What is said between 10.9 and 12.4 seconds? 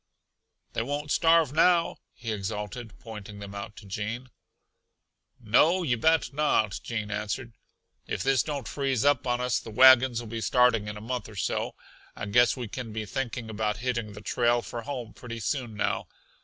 a month or so. I